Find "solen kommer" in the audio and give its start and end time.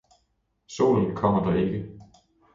0.67-1.43